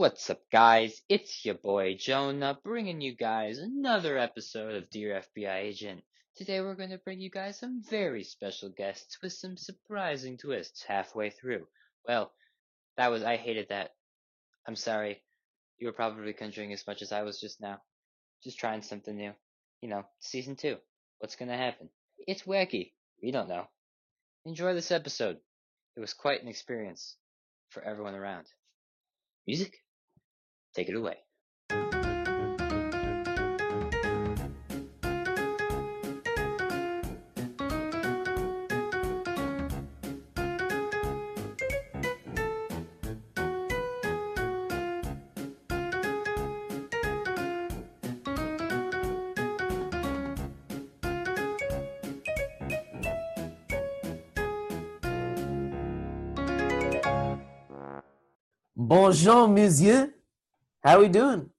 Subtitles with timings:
[0.00, 1.02] What's up, guys?
[1.10, 6.02] It's your boy Jonah bringing you guys another episode of Dear FBI Agent.
[6.36, 10.82] Today, we're going to bring you guys some very special guests with some surprising twists
[10.82, 11.66] halfway through.
[12.08, 12.32] Well,
[12.96, 13.90] that was, I hated that.
[14.66, 15.22] I'm sorry.
[15.76, 17.82] You were probably conjuring as much as I was just now.
[18.42, 19.34] Just trying something new.
[19.82, 20.78] You know, season two.
[21.18, 21.90] What's going to happen?
[22.26, 22.92] It's wacky.
[23.22, 23.66] We don't know.
[24.46, 25.36] Enjoy this episode.
[25.94, 27.16] It was quite an experience
[27.68, 28.46] for everyone around.
[29.46, 29.76] Music?
[30.72, 31.16] Take it away.
[58.90, 60.19] Bonjour, monsieur.
[60.82, 61.50] How are we doing?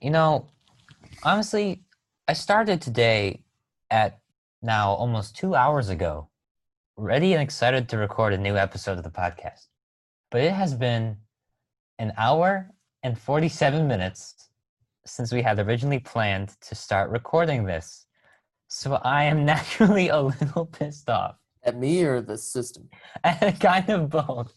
[0.00, 0.46] You know,
[1.24, 1.82] honestly,
[2.28, 3.42] I started today
[3.90, 4.20] at
[4.62, 6.28] now almost two hours ago,
[6.96, 9.66] ready and excited to record a new episode of the podcast.
[10.30, 11.16] But it has been
[11.98, 12.70] an hour
[13.02, 14.48] and 47 minutes
[15.04, 18.06] since we had originally planned to start recording this.
[18.68, 21.34] So I am naturally a little pissed off.
[21.64, 22.88] At me or the system?
[23.58, 24.54] kind of both.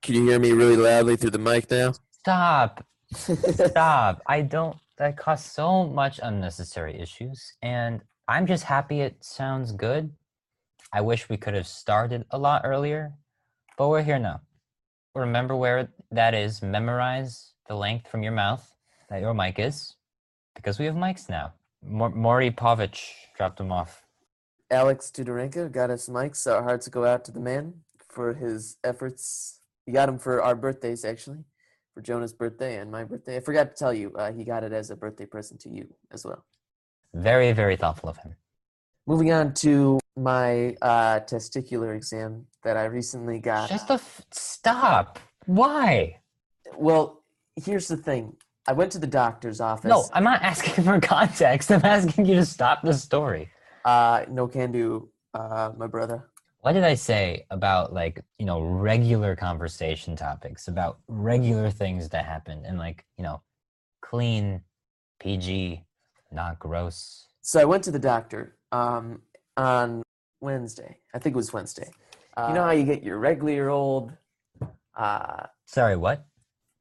[0.00, 1.92] Can you hear me really loudly through the mic now?
[2.12, 2.82] Stop.
[3.12, 4.22] Stop.
[4.26, 7.52] I don't, that caused so much unnecessary issues.
[7.62, 10.10] And I'm just happy it sounds good.
[10.92, 13.14] I wish we could have started a lot earlier,
[13.76, 14.40] but we're here now.
[15.14, 16.62] Remember where that is.
[16.62, 18.72] Memorize the length from your mouth
[19.08, 19.94] that your mic is,
[20.54, 21.52] because we have mics now.
[21.82, 24.02] Maury Povich dropped them off.
[24.70, 26.36] Alex Tudorenko got us mics.
[26.36, 27.74] So our hearts go out to the man
[28.08, 29.60] for his efforts.
[29.84, 31.44] He got them for our birthdays, actually,
[31.96, 33.38] for Jonah's birthday and my birthday.
[33.38, 35.88] I forgot to tell you, uh, he got it as a birthday present to you
[36.12, 36.44] as well.
[37.14, 38.36] Very, very thoughtful of him.
[39.06, 43.70] Moving on to my uh, testicular exam that I recently got.
[43.70, 45.18] Just a f- stop.
[45.46, 46.20] Why?
[46.76, 47.24] Well,
[47.64, 48.36] here's the thing.
[48.68, 49.88] I went to the doctor's office.
[49.88, 51.72] No, I'm not asking for context.
[51.72, 53.48] I'm asking you to stop the story.
[53.86, 56.28] Uh, no can do, uh, my brother.
[56.66, 62.24] What did I say about like, you know, regular conversation topics, about regular things that
[62.24, 63.40] happen and like, you know,
[64.02, 64.62] clean,
[65.20, 65.84] PG,
[66.32, 67.28] not gross.
[67.40, 69.22] So I went to the doctor um,
[69.56, 70.02] on
[70.40, 70.98] Wednesday.
[71.14, 71.88] I think it was Wednesday.
[72.48, 74.10] you know how you get your regular old,
[74.96, 76.26] uh, Sorry, what?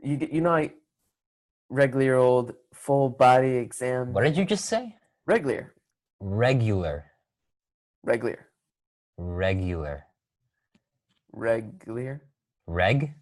[0.02, 0.70] you get you know how
[1.70, 4.14] regular old full body exam.
[4.14, 4.96] What did you just say?
[5.28, 5.76] Regular,
[6.20, 7.06] Regular.
[8.04, 8.48] regular,
[9.18, 10.06] Regular.
[11.32, 12.22] regular,
[12.68, 13.14] Reg,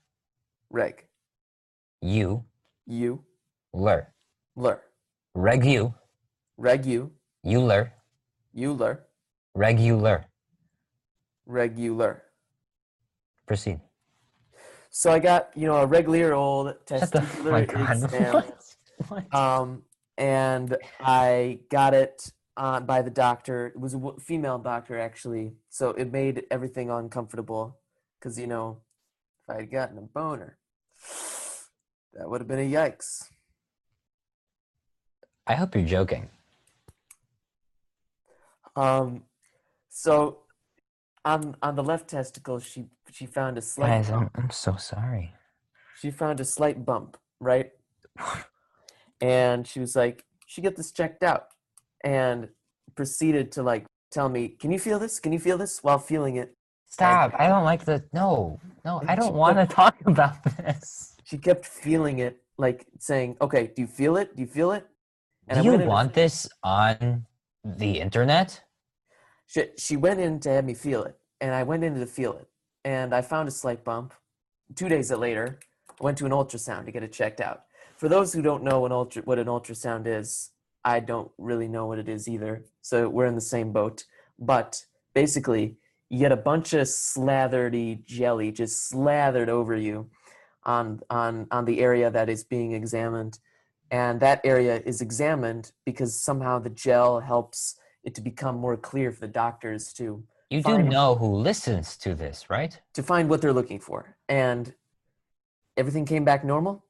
[0.70, 1.06] reg.
[2.02, 2.44] you,
[2.86, 3.24] You,
[3.74, 4.08] lur.
[4.56, 4.82] lur,
[5.36, 5.94] Reg you,
[6.58, 7.12] reg you,
[7.44, 7.92] you lur.
[8.54, 9.06] you lur,
[9.56, 10.26] Regular.
[11.46, 12.24] regular.
[13.48, 13.80] Proceed.
[14.90, 18.34] So I got you know a regular old testicular exam.
[18.34, 18.76] What?
[19.10, 19.34] What?
[19.34, 19.84] um,
[20.18, 23.68] and I got it uh, by the doctor.
[23.68, 27.80] It was a w- female doctor actually, so it made everything uncomfortable.
[28.22, 28.80] Cause you know,
[29.48, 30.58] if I had gotten a boner,
[32.14, 33.30] that would have been a yikes.
[35.46, 36.30] I hope you're joking.
[38.76, 39.24] Um,
[39.90, 40.40] so
[41.26, 44.30] on on the left testicle, she she found a slight Guys, I'm.
[44.36, 45.34] I'm so sorry.
[46.00, 47.72] she found a slight bump, right?
[49.22, 51.48] And she was like, "She get this checked out,"
[52.04, 52.50] and
[52.96, 55.20] proceeded to like tell me, "Can you feel this?
[55.20, 56.56] Can you feel this?" While feeling it,
[56.88, 57.34] Stop.
[57.40, 58.04] I don't like the.
[58.14, 61.16] No, no, I don't want to talk about this.
[61.24, 64.36] she kept feeling it, like saying, "Okay, do you feel it?
[64.36, 64.88] Do you feel it?"
[65.50, 67.26] Do I you went in to- want this on
[67.64, 68.62] the internet?
[69.48, 72.34] She, she went in to have me feel it, and I went in to feel
[72.34, 72.48] it,
[72.86, 74.14] and I found a slight bump.
[74.76, 75.60] Two days later,
[76.00, 77.64] I went to an ultrasound to get it checked out.
[77.98, 80.52] For those who don't know an ultra, what an ultrasound is,
[80.86, 82.64] I don't really know what it is either.
[82.82, 84.04] So we're in the same boat.
[84.40, 85.78] But basically,
[86.10, 90.10] you get a bunch of slathery jelly just slathered over you
[90.64, 93.40] on on on the area that is being examined,
[93.92, 99.12] and that area is examined because somehow the gel helps it to become more clear
[99.12, 102.80] for the doctors to You do know who listens to this, right?
[102.94, 104.16] to find what they're looking for.
[104.30, 104.74] And
[105.78, 106.86] everything came back normal.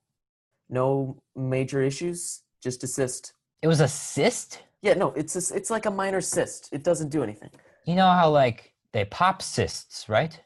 [0.70, 2.42] No major issues.
[2.62, 3.34] Just a cyst.
[3.64, 4.62] It was a cyst.
[4.82, 6.70] Yeah, no, it's a, it's like a minor cyst.
[6.74, 7.50] It doesn't do anything.
[7.86, 10.38] You know how like they pop cysts, right?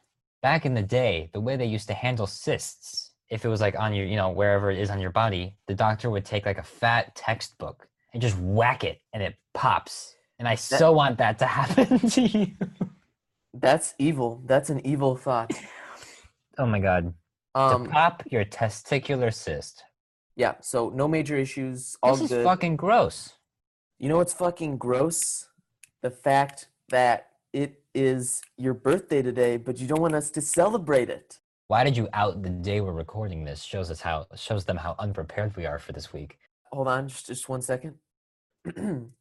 [0.44, 3.78] Back in the day, the way they used to handle cysts if it was like
[3.78, 6.60] on your, you know, wherever it is on your body, the doctor would take like
[6.60, 10.16] a fat textbook and just whack it and it pops.
[10.40, 12.52] And I so want that to happen to you.
[13.54, 14.44] That's evil.
[14.46, 15.52] That's an evil thought.
[16.60, 17.13] Oh my god.
[17.56, 19.84] Um, to pop your testicular cyst.
[20.38, 20.54] Yeah.
[20.62, 21.98] So no major issues.
[22.01, 22.45] All This is good.
[22.45, 23.34] fucking gross.
[24.00, 25.50] You know what's fucking gross?
[26.04, 31.10] The fact that it is your birthday today, but you don't want us to celebrate
[31.10, 31.39] it.
[31.68, 33.63] Why did you out the day we're recording this?
[33.63, 36.38] Shows us how shows them how unprepared we are for this week.
[36.72, 37.95] Hold on, just just one second.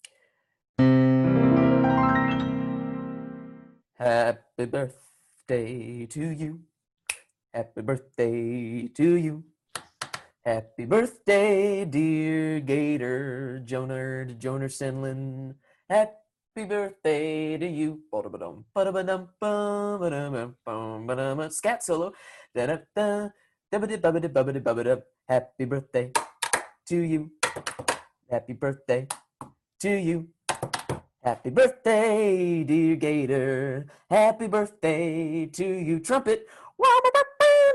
[3.99, 6.61] Happy birthday to you.
[7.55, 9.45] Happy birthday to you.
[10.47, 15.59] Happy birthday, dear Gator Jonard Joner Sendlin.
[15.91, 18.07] Happy birthday to you.
[21.51, 22.15] Scat solo.
[22.55, 22.87] Happy
[25.67, 26.15] birthday
[26.87, 27.35] to you.
[28.31, 29.09] Happy birthday
[29.81, 30.29] to you.
[31.25, 33.87] Happy birthday, dear Gator.
[34.09, 35.99] Happy birthday to you.
[35.99, 36.47] Trumpet.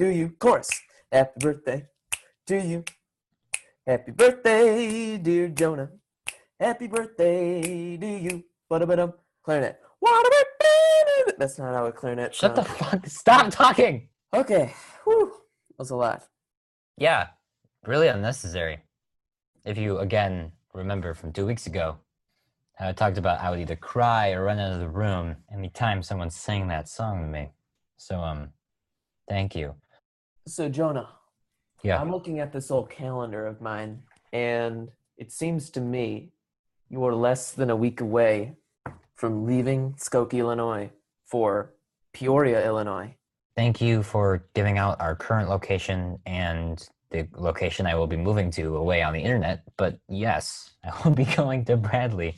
[0.00, 0.30] to you.
[0.38, 0.70] Chorus.
[1.12, 1.86] Happy birthday
[2.46, 2.84] to you.
[3.86, 5.90] Happy birthday, dear Jonah.
[6.58, 8.44] Happy birthday to you.
[8.70, 9.12] Ba-da-ba-dum.
[9.44, 9.76] Clarinet.
[10.00, 11.32] Wa-da-ba-dee-dee.
[11.38, 14.08] That's not how a clarinet Shut the fuck stop talking.
[14.32, 14.72] Okay.
[15.04, 15.32] Whew.
[15.68, 16.22] That was a lot.
[16.96, 17.28] Yeah,
[17.84, 18.78] really unnecessary.
[19.66, 21.98] If you again remember from two weeks ago,
[22.78, 26.30] I talked about I would either cry or run out of the room anytime someone
[26.30, 27.50] sang that song to me.
[27.98, 28.48] So um,
[29.28, 29.74] thank you.
[30.50, 31.08] So, Jonah,
[31.82, 32.00] Yeah.
[32.00, 34.02] I'm looking at this old calendar of mine,
[34.32, 36.32] and it seems to me
[36.88, 38.56] you are less than a week away
[39.14, 40.90] from leaving Skokie, Illinois
[41.24, 41.72] for
[42.12, 43.14] Peoria, Illinois.
[43.56, 48.50] Thank you for giving out our current location and the location I will be moving
[48.52, 49.62] to away on the internet.
[49.76, 52.34] But yes, I will be going to Bradley.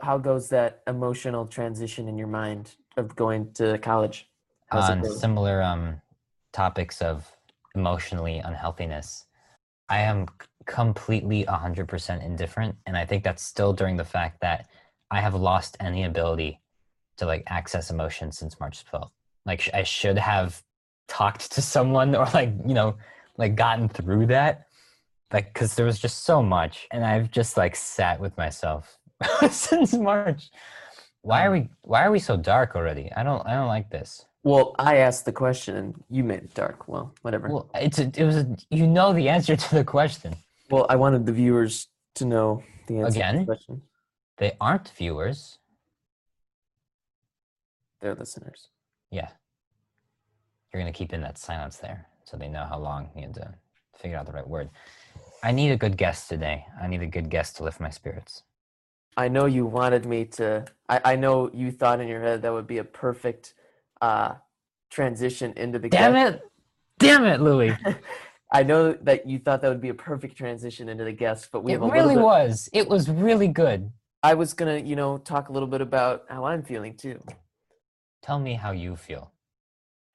[0.00, 4.30] How goes that emotional transition in your mind of going to college?
[4.68, 6.00] How's on similar um,
[6.54, 7.30] topics of
[7.74, 9.26] emotionally unhealthiness,
[9.88, 10.26] I am
[10.66, 12.76] completely 100% indifferent.
[12.86, 14.66] And I think that's still during the fact that
[15.10, 16.60] I have lost any ability
[17.18, 19.10] to like access emotion since March 12th.
[19.46, 20.62] Like, sh- I should have
[21.08, 22.96] talked to someone or like, you know,
[23.36, 24.66] like gotten through that.
[25.32, 26.86] Like, cause there was just so much.
[26.90, 28.98] And I've just like sat with myself
[29.50, 30.50] since March.
[31.22, 33.10] Why are um we, why are we so dark already?
[33.14, 34.24] I don't, I don't like this.
[34.44, 36.86] Well, I asked the question and you made it dark.
[36.86, 37.48] Well, whatever.
[37.48, 40.36] Well, it's a, it was a, you know the answer to the question.
[40.70, 43.38] Well, I wanted the viewers to know the answer to Again?
[43.38, 43.82] the question.
[44.36, 45.58] They aren't viewers.
[48.00, 48.68] They're listeners.
[49.10, 49.28] Yeah.
[50.72, 53.54] You're gonna keep in that silence there, so they know how long you had to
[53.96, 54.68] figure out the right word.
[55.42, 56.66] I need a good guest today.
[56.82, 58.42] I need a good guest to lift my spirits.
[59.16, 60.66] I know you wanted me to.
[60.88, 63.54] I, I know you thought in your head that would be a perfect
[64.04, 64.34] uh,
[64.90, 65.88] transition into the.
[65.88, 66.34] Damn guest.
[66.36, 66.42] it!
[66.98, 67.72] Damn it, Louis!
[68.52, 71.64] I know that you thought that would be a perfect transition into the guest, but
[71.64, 72.22] we It have a really bit.
[72.22, 72.68] was.
[72.72, 73.90] It was really good.
[74.22, 77.18] I was gonna, you know, talk a little bit about how I'm feeling too.
[78.22, 79.32] Tell me how you feel.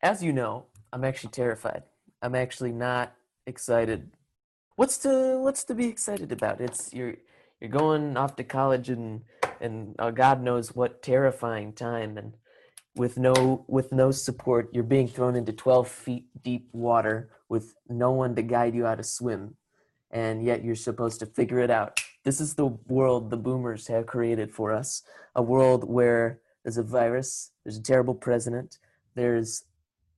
[0.01, 1.83] As you know, I'm actually terrified.
[2.21, 3.13] I'm actually not
[3.45, 4.09] excited.
[4.77, 6.61] What's to What's to be excited about?
[6.61, 7.15] It's you're
[7.59, 9.23] you're going off to college and
[9.61, 12.33] and uh, God knows what terrifying time and
[12.95, 18.11] with no with no support you're being thrown into 12 feet deep water with no
[18.11, 19.55] one to guide you how to swim.
[20.11, 22.01] And yet you're supposed to figure it out.
[22.23, 25.03] This is the world the boomers have created for us
[25.35, 28.79] a world where there's a virus there's a terrible president
[29.15, 29.63] there's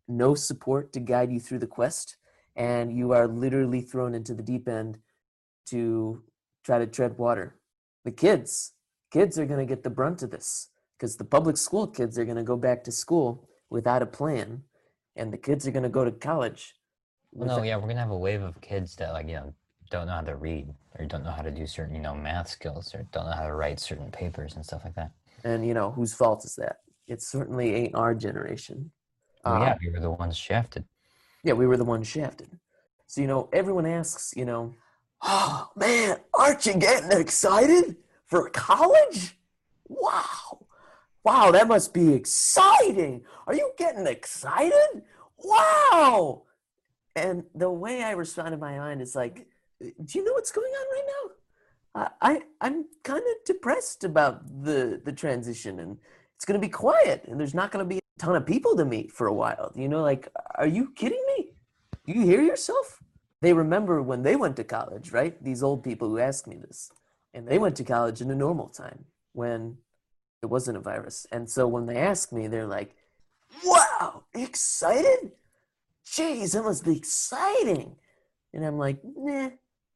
[0.08, 2.18] no support to guide you through the quest
[2.56, 4.98] and you are literally thrown into the deep end
[5.68, 6.24] to
[6.64, 7.56] try to tread water.
[8.04, 8.74] The kids
[9.12, 10.71] kids are going to get the brunt of this
[11.02, 14.62] because the public school kids are going to go back to school without a plan
[15.16, 16.76] and the kids are going to go to college
[17.34, 19.54] no, yeah, we're gonna have a wave of kids that like you know
[19.90, 20.68] don't know how to read
[21.00, 23.48] or don't know how to do certain you know math skills or don't know how
[23.48, 25.12] to write certain papers and stuff like that.
[25.46, 28.92] and you know whose fault is that it certainly ain't our generation
[29.46, 30.84] Well, Um, yeah, we were the ones shafted.
[31.46, 32.50] yeah we were the ones shafted
[33.08, 34.76] So, you know, everyone asks, you know,
[35.22, 39.38] oh man, aren't you getting excited for college?
[39.88, 40.61] Wow.
[41.24, 43.24] Wow, that must be exciting.
[43.46, 45.04] Are you getting excited?
[45.38, 46.44] Wow.
[47.16, 49.48] And the way I respond in my mind is like,
[49.80, 51.32] do you know what's going on right now?
[52.22, 55.98] I, I'm kind of depressed about the the transition and
[56.36, 58.78] it's going to be quiet and there's not going to be a ton of people
[58.78, 59.74] to meet for a while.
[59.76, 61.50] You know, like, are you kidding me?
[62.06, 63.04] Do you hear yourself?
[63.42, 65.42] They remember when they went to college, right?
[65.44, 66.92] These old people who ask me this.
[67.34, 69.78] And they went to college in a normal time when
[70.42, 71.28] it wasn't a virus.
[71.32, 72.96] And so when they ask me, they're like,
[73.66, 75.32] wow, excited?
[76.06, 77.96] Jeez, that must be exciting.
[78.54, 79.50] And I'm like, nah,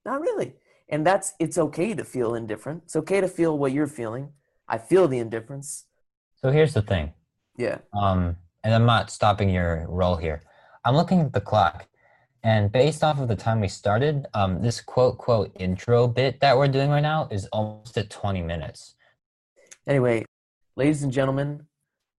[0.06, 0.54] not really.
[0.88, 2.84] And that's, it's okay to feel indifferent.
[2.86, 4.30] It's okay to feel what you're feeling.
[4.68, 5.86] I feel the indifference.
[6.36, 7.14] So here's the thing.
[7.58, 7.80] Yeah.
[7.94, 10.42] Um, and I'm not stopping your role here.
[10.84, 11.88] I'm looking at the clock,
[12.44, 16.56] and based off of the time we started, um, this quote quote intro bit that
[16.56, 18.94] we're doing right now is almost at 20 minutes.
[19.88, 20.25] Anyway,
[20.75, 21.65] ladies and gentlemen,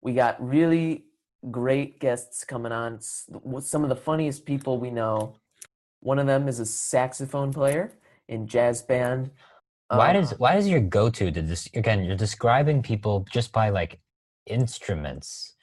[0.02, 1.04] we got really
[1.50, 3.00] great guests coming on.
[3.00, 5.36] Some of the funniest people we know.
[6.00, 7.92] One of them is a saxophone player
[8.28, 9.30] in jazz band.
[9.88, 12.04] Why Uh, does why is your go to to this again?
[12.04, 14.00] You're describing people just by like
[14.46, 15.54] instruments.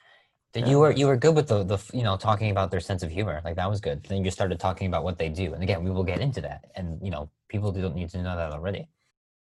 [0.52, 3.02] That you were you were good with the the you know talking about their sense
[3.02, 4.04] of humor like that was good.
[4.04, 6.64] Then you started talking about what they do, and again we will get into that.
[6.76, 8.88] And you know people don't need to know that already.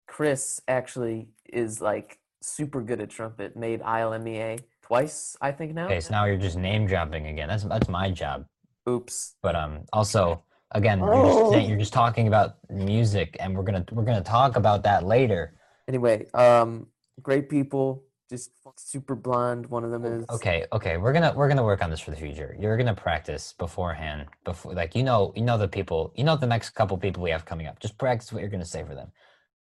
[0.07, 3.57] Chris actually is like super good at trumpet.
[3.57, 5.87] Made ILMEA twice, I think now.
[5.87, 7.49] Okay, so now you're just name dropping again.
[7.49, 8.47] That's that's my job.
[8.89, 9.37] Oops.
[9.43, 10.43] But um also
[10.73, 14.83] again you're just you're just talking about music, and we're gonna we're gonna talk about
[14.85, 15.55] that later.
[15.89, 16.87] Anyway, um,
[17.23, 18.05] great people.
[18.29, 19.67] Just super blonde.
[19.67, 20.25] One of them is.
[20.31, 22.57] Okay, okay, we're gonna we're gonna work on this for the future.
[22.61, 26.47] You're gonna practice beforehand, before like you know you know the people you know the
[26.47, 27.81] next couple people we have coming up.
[27.81, 29.11] Just practice what you're gonna say for them.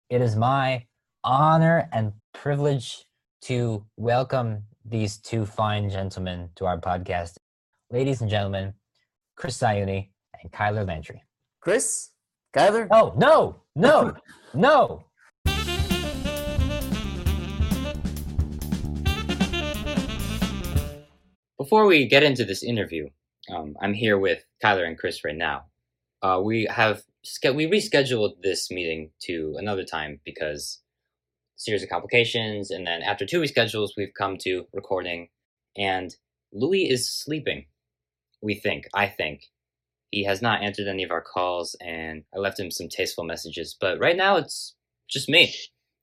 [0.09, 0.85] It is my
[1.25, 3.05] honor and privilege
[3.41, 7.37] to welcome these two fine gentlemen to our podcast,
[7.89, 8.75] ladies and gentlemen,
[9.35, 11.23] Chris Sayuni and Kyler Landry.
[11.61, 12.11] Chris,
[12.55, 12.87] Kyler.
[12.91, 14.13] Oh no, no,
[14.53, 15.05] no!
[21.57, 23.09] Before we get into this interview,
[23.49, 25.63] um, I'm here with Kyler and Chris right now.
[26.21, 30.81] Uh, we have ske- we rescheduled this meeting to another time because
[31.55, 35.29] series of complications, and then after two reschedules, we've come to recording,
[35.77, 36.15] and
[36.51, 37.65] Louis is sleeping.
[38.41, 39.45] We think, I think,
[40.11, 43.75] he has not answered any of our calls, and I left him some tasteful messages.
[43.79, 44.75] But right now, it's
[45.09, 45.53] just me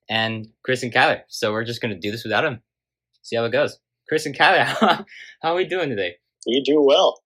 [0.09, 1.23] and Chris and Kyler.
[1.29, 2.63] So we're just gonna do this without him.
[3.23, 3.79] See how it goes.
[4.09, 4.65] Chris and Kyler,
[5.43, 6.17] how are we doing today?
[6.47, 7.23] You do well.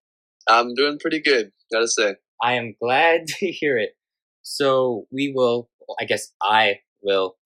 [0.48, 2.16] I'm doing pretty good, gotta say.
[2.42, 3.96] I am glad to hear it.
[4.42, 5.68] So we will,
[6.00, 7.36] I guess I will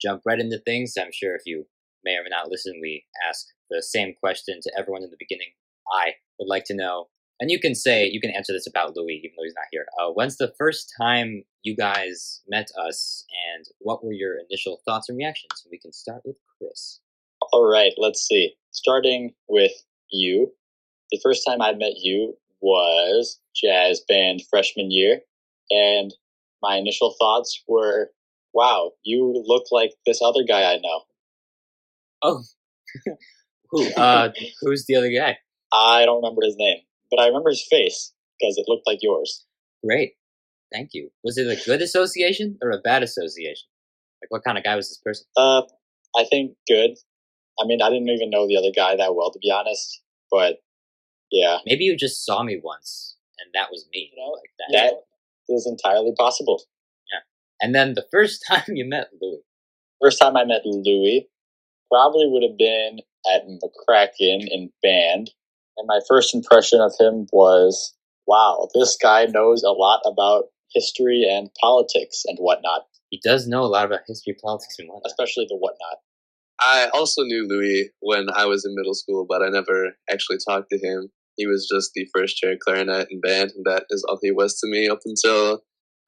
[0.00, 0.94] jump right into things.
[0.98, 1.66] I'm sure if you
[2.04, 5.48] may or may not listen, we ask the same question to everyone in the beginning.
[5.92, 7.08] I would like to know,
[7.40, 9.86] and you can say, you can answer this about Louis, even though he's not here.
[10.00, 15.08] Uh, when's the first time you guys met us, and what were your initial thoughts
[15.08, 15.66] and reactions?
[15.70, 17.00] We can start with Chris.
[17.52, 18.54] All right, let's see.
[18.72, 19.72] Starting with
[20.12, 20.52] you.
[21.10, 25.20] The first time I met you was jazz band freshman year,
[25.70, 26.12] and
[26.62, 28.10] my initial thoughts were,
[28.52, 31.02] wow, you look like this other guy I know.
[32.22, 32.42] Oh,
[33.70, 33.94] who?
[33.94, 34.30] Uh,
[34.60, 35.38] who's the other guy?
[35.72, 36.78] I don't remember his name,
[37.10, 39.46] but I remember his face because it looked like yours.
[39.84, 40.12] Great.
[40.72, 41.10] Thank you.
[41.24, 43.68] Was it a good association or a bad association?
[44.22, 45.26] Like, what kind of guy was this person?
[45.36, 45.62] Uh,
[46.16, 46.96] I think good.
[47.60, 50.58] I mean, I didn't even know the other guy that well, to be honest, but
[51.30, 54.10] yeah, Maybe you just saw me once, and that was me.
[54.12, 54.94] You know, like that.
[55.48, 56.62] that is entirely possible.
[57.60, 59.42] And then the first time you met Louis.
[60.02, 61.28] First time I met Louis
[61.90, 63.00] probably would have been
[63.34, 65.30] at McCracken in band.
[65.76, 67.94] And my first impression of him was,
[68.26, 73.62] wow, this guy knows a lot about history and politics and whatnot, He does know
[73.62, 75.10] a lot about history, politics, and whatnot.
[75.10, 75.98] especially the whatnot.
[76.60, 80.70] I also knew Louis when I was in middle school, but I never actually talked
[80.70, 81.08] to him.
[81.36, 84.58] He was just the first chair clarinet in band, and that is all he was
[84.60, 85.62] to me up until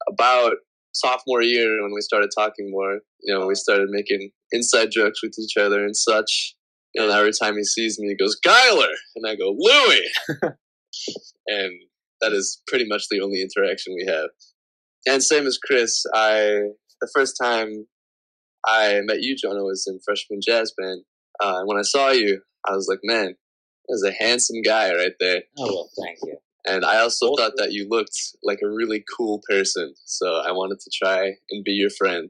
[0.07, 0.57] about
[0.93, 2.99] sophomore year when we started talking more.
[3.21, 6.55] You know, we started making inside jokes with each other and such.
[6.95, 8.93] And every time he sees me, he goes, Gyler!
[9.15, 10.11] And I go, Louis!
[11.47, 11.71] and
[12.21, 14.29] that is pretty much the only interaction we have.
[15.05, 16.69] And same as Chris, I
[17.01, 17.87] the first time
[18.65, 21.03] I met you, Jonah, was in freshman jazz band.
[21.41, 23.35] Uh, when I saw you, I was like, man,
[23.87, 25.43] there's a handsome guy right there.
[25.57, 26.37] Oh, well, thank you.
[26.65, 30.79] And I also thought that you looked like a really cool person, so I wanted
[30.79, 32.29] to try and be your friend.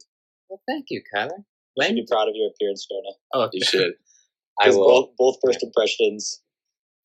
[0.49, 1.29] Well, thank you, Kyler.
[1.37, 1.43] You
[1.75, 1.87] When?
[1.89, 3.15] should be proud of your appearance, Jonah.
[3.33, 3.93] Oh, You should.
[4.61, 4.85] I will.
[4.87, 6.41] Both, both first impressions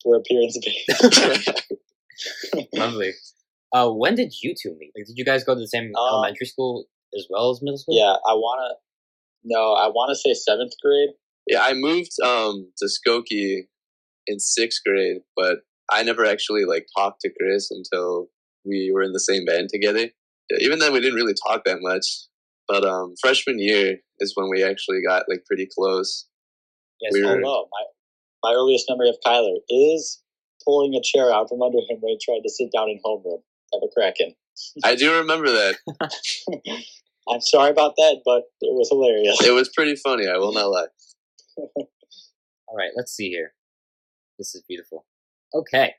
[0.04, 1.62] were appearance based.
[2.75, 3.12] Lovely.
[3.73, 4.92] Uh, when did you two meet?
[4.97, 7.78] Like, did you guys go to the same Um, elementary school as well as middle
[7.78, 7.97] school?
[7.97, 8.75] yeah, I wanna.
[9.44, 11.11] No, I want to say seventh grade.
[11.47, 13.68] yeah, I moved um, to Skokie
[14.26, 18.28] in sixth grade, but I never actually like talked to Chris until
[18.64, 20.09] we were in the same band together.
[20.61, 22.04] Even then, we didn't really talk that much.
[22.66, 26.26] But um, freshman year is when we actually got like pretty close.
[27.00, 27.85] Yes, We were- no, my
[28.42, 30.23] my earliest memory of Kyler is
[30.64, 33.42] pulling a chair out from under him when he tried to sit down in homeroom
[33.75, 34.35] at McCracken.
[34.85, 35.76] I do remember that.
[37.28, 39.40] I'm sorry about that, but it was hilarious.
[39.42, 40.26] It was pretty funny.
[40.28, 40.87] I will not lie.
[41.59, 43.54] All right, let's see here.
[44.38, 45.04] This is beautiful.
[45.54, 45.94] Okay.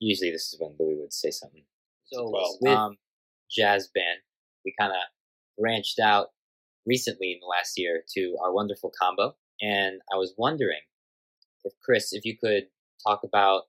[0.00, 1.64] Usually this is when Louis would say something.
[2.06, 2.96] So Well, with um,
[3.50, 4.20] jazz band,
[4.64, 4.98] we kind of
[5.58, 6.28] branched out
[6.86, 10.80] recently in the last year to our wonderful combo, and I was wondering
[11.64, 12.64] if Chris, if you could
[13.06, 13.62] talk about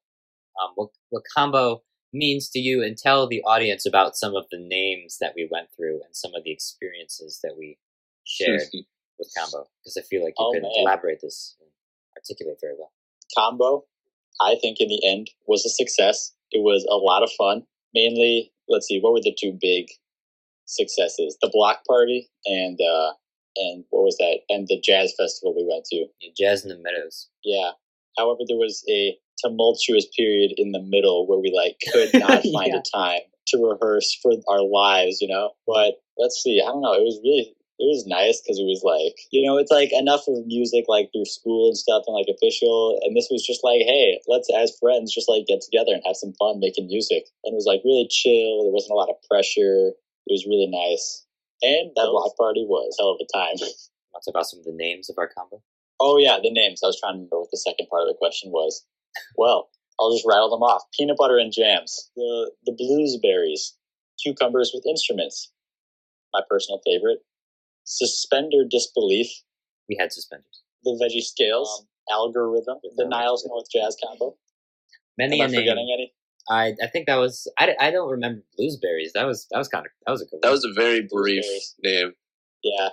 [0.62, 4.58] um, what what combo means to you, and tell the audience about some of the
[4.60, 7.78] names that we went through and some of the experiences that we
[8.26, 8.62] shared
[9.20, 10.72] with combo, because I feel like you Oh, could man.
[10.78, 11.70] elaborate this and
[12.18, 12.92] articulate very well.
[13.38, 13.86] Combo,
[14.42, 16.34] I think in the end was a success.
[16.52, 17.64] It was a lot of fun.
[17.94, 19.88] Mainly, let's see, what were the two big
[20.66, 21.38] successes?
[21.42, 23.12] The block party and uh
[23.58, 24.40] and what was that?
[24.50, 26.06] And the jazz festival we went to.
[26.20, 27.30] Yeah, jazz in the meadows.
[27.44, 27.72] Yeah.
[28.18, 32.74] However, there was a tumultuous period in the middle where we like could not find
[32.74, 32.80] Yeah.
[32.80, 35.52] a time to rehearse for our lives, you know.
[35.68, 36.94] But let's see, I don't know.
[36.94, 40.24] It was really it was nice because it was like you know it's like enough
[40.28, 43.84] of music like through school and stuff and like official, and this was just like
[43.84, 47.52] hey, let's as friends just like get together and have some fun making music, and
[47.52, 48.64] it was like really chill.
[48.64, 49.92] There wasn't a lot of pressure.
[50.26, 51.26] It was really nice,
[51.62, 53.60] and that block party was hell of a time.
[54.16, 55.62] what's about some of the names of our combo?
[56.00, 56.82] Oh yeah, the names.
[56.84, 58.86] I was trying to remember what the second part of the question was.
[59.38, 60.84] Well, I'll just rattle them off.
[60.98, 62.12] Peanut butter and jams.
[62.16, 63.76] The the bluesberries.
[64.22, 65.52] Cucumbers with instruments.
[66.34, 67.20] My personal favorite.
[67.86, 69.28] Suspender disbelief.
[69.88, 70.64] We had suspenders.
[70.84, 71.86] The veggie scales.
[72.12, 72.78] algorithm.
[72.98, 74.36] The Niles North Jazz combo.
[75.18, 75.60] Many Am a I name.
[75.62, 76.14] forgetting any?
[76.50, 79.14] I I think that was I, I don't remember bluesberries.
[79.14, 80.40] That was that was kind of that was a good.
[80.42, 80.54] That one.
[80.54, 81.46] was a very brief
[81.84, 82.14] name.
[82.64, 82.90] Yeah.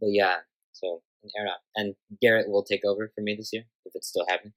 [0.00, 0.36] But yeah,
[0.72, 1.02] so
[1.36, 4.52] Aaron and Garrett will take over for me this year if it's still happening.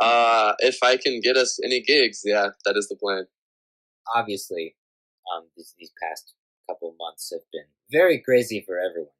[0.00, 3.26] Uh, if I can get us any gigs, yeah, that is the plan.
[4.14, 4.74] Obviously,
[5.32, 6.34] um, these these past
[6.72, 9.12] couple of months have been very crazy for everyone,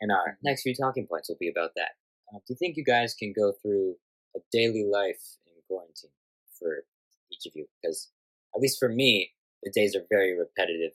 [0.00, 1.94] and our next few talking points will be about that.
[2.32, 3.94] Uh, do you think you guys can go through
[4.34, 6.10] a daily life in quarantine
[6.58, 6.84] for
[7.30, 7.66] each of you?
[7.80, 8.10] Because
[8.54, 9.30] at least for me,
[9.62, 10.92] the days are very repetitive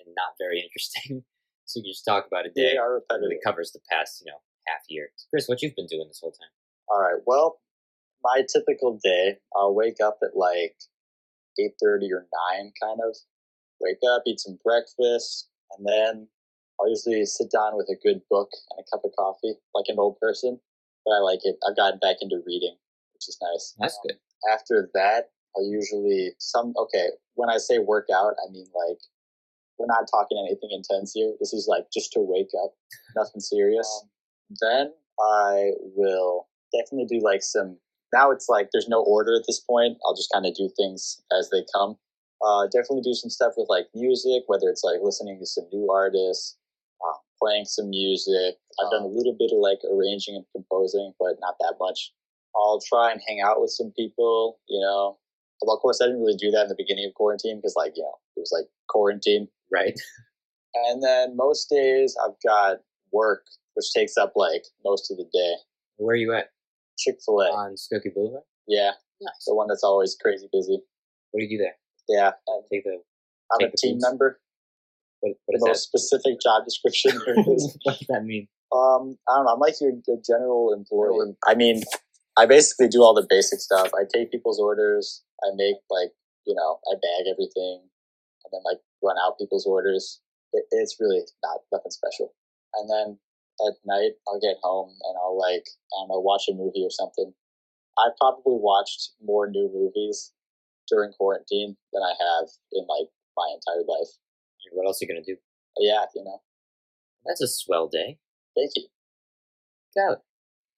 [0.00, 1.22] and not very interesting.
[1.64, 2.72] so you can just talk about a day.
[2.72, 3.38] They are repetitive.
[3.44, 5.10] covers the past, you know, half year.
[5.30, 6.50] Chris, what you've been doing this whole time?
[6.88, 7.22] All right.
[7.26, 7.60] Well,
[8.22, 10.76] my typical day, I'll wake up at like
[11.58, 13.16] eight thirty or nine, kind of.
[13.80, 16.28] Wake up, eat some breakfast, and then
[16.78, 19.96] I'll usually sit down with a good book and a cup of coffee, like an
[19.98, 20.58] old person.
[21.04, 21.56] But I like it.
[21.68, 22.76] I've gotten back into reading,
[23.14, 23.74] which is nice.
[23.78, 24.18] That's Um, good.
[24.52, 26.74] After that, I'll usually some.
[26.76, 28.98] Okay, when I say workout, I mean like
[29.78, 31.32] we're not talking anything intense here.
[31.40, 32.74] This is like just to wake up,
[33.16, 34.04] nothing serious.
[34.60, 37.78] then I will definitely do like some.
[38.12, 39.96] Now it's like there's no order at this point.
[40.04, 41.96] I'll just kind of do things as they come.
[42.42, 45.90] Uh, definitely do some stuff with like music, whether it's like listening to some new
[45.90, 46.56] artists,
[47.04, 48.56] uh, playing some music.
[48.80, 52.12] I've done a little bit of like arranging and composing, but not that much.
[52.56, 55.18] I'll try and hang out with some people, you know.
[55.62, 57.92] Well, of course, I didn't really do that in the beginning of quarantine because, like,
[57.94, 59.46] you know, it was like quarantine.
[59.72, 59.98] Right.
[60.86, 62.78] And then most days I've got
[63.12, 65.54] work, which takes up like most of the day.
[65.96, 66.46] Where are you at?
[66.98, 67.46] Chick fil A.
[67.46, 68.44] On Skokie Boulevard?
[68.68, 69.44] Yeah, Nice.
[69.46, 70.78] the one that's always crazy busy.
[71.32, 71.74] What do you do there?
[72.10, 72.98] Yeah, and Take the
[73.52, 74.40] I'm Take a team member.
[75.20, 77.46] what, The most is specific job description there that?
[77.54, 77.78] is.
[77.84, 78.48] what does that mean?
[78.74, 79.54] Um, I don't know.
[79.54, 79.92] I'm like your,
[80.26, 81.34] general employee.
[81.46, 81.82] I mean,
[82.36, 83.90] I basically do all the basic stuff.
[83.94, 85.22] I take people's orders.
[85.42, 86.10] I make like,
[86.46, 87.82] you know, I bag everything,
[88.44, 90.20] and then like run out people's orders.
[90.52, 92.34] It, it's really not nothing special.
[92.74, 93.18] And then
[93.66, 96.90] at night, I'll get home and I'll like, I don't know, watch a movie or
[96.90, 97.32] something.
[97.98, 100.32] I've probably watched more new movies
[100.90, 104.10] during quarantine than I have in like my entire life.
[104.72, 105.36] What else are you gonna do?
[105.78, 106.42] Yeah, you know.
[107.24, 108.18] That's a swell day.
[108.56, 108.86] Thank you.
[109.96, 110.18] Got it.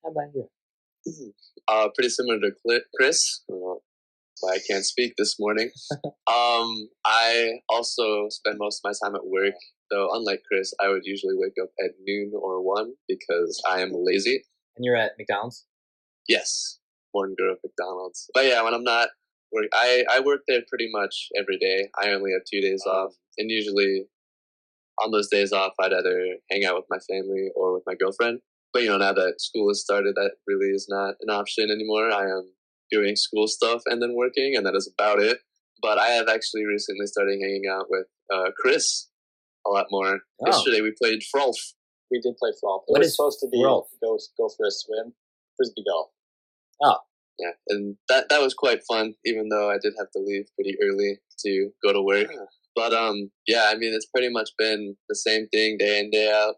[0.05, 0.49] How about you?
[1.69, 2.51] Uh, pretty similar to
[2.99, 3.45] Chris.
[3.47, 5.71] Why I can't speak this morning.
[6.05, 9.55] um, I also spend most of my time at work,
[9.89, 13.93] though unlike Chris, I would usually wake up at noon or one because I am
[13.95, 14.43] lazy.
[14.77, 15.67] And you're at McDonald's?
[16.29, 16.81] Yes,
[17.13, 18.29] born grew up McDonald's.
[18.35, 19.11] But yeah, when I'm not
[19.53, 21.89] work, I I work there pretty much every day.
[22.03, 24.07] I only have two days off, and usually
[25.03, 28.41] on those days off, I'd either hang out with my family or with my girlfriend.
[28.73, 32.11] But you know, now that school has started, that really is not an option anymore.
[32.11, 32.53] I am
[32.91, 35.39] doing school stuff and then working, and that is about it.
[35.81, 39.09] But I have actually recently started hanging out with uh, Chris
[39.67, 40.21] a lot more.
[40.41, 40.47] Oh.
[40.47, 41.57] Yesterday we played Frolf.
[42.11, 42.83] We did play golf.
[42.89, 43.89] It What was is supposed to be Rolf?
[44.03, 45.15] go go for a swim,
[45.57, 46.11] frisbee golf.
[47.39, 50.77] Yeah, and that that was quite fun, even though I did have to leave pretty
[50.83, 52.29] early to go to work.
[52.75, 56.31] But um, yeah, I mean, it's pretty much been the same thing day in day
[56.31, 56.55] out.